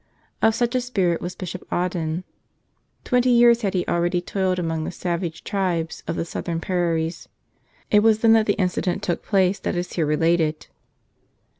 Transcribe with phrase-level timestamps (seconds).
[0.41, 2.23] Of such a spirit was Bishop Audin.
[3.03, 7.29] Twenty years had he already toiled among the savage tribes of the southern prairies.
[7.91, 10.65] It was then that the incident took place that is here related.